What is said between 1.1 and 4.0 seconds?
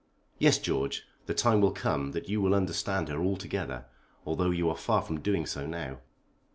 the time will come that you will understand her altogether